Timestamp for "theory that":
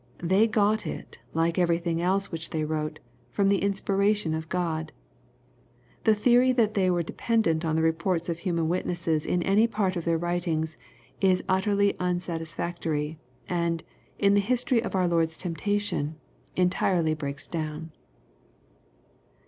6.15-6.73